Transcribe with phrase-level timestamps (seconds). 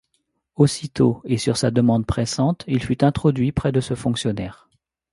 [0.55, 4.67] Aussitôt, et sur sa demande pressante, il fut introduit près de ce fonctionnaire.